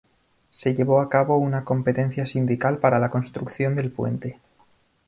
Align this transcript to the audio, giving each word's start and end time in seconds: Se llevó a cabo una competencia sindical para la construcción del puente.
Se 0.49 0.73
llevó 0.73 0.99
a 0.99 1.09
cabo 1.11 1.37
una 1.37 1.63
competencia 1.63 2.25
sindical 2.25 2.79
para 2.79 2.97
la 2.97 3.11
construcción 3.11 3.75
del 3.75 3.91
puente. 3.91 4.39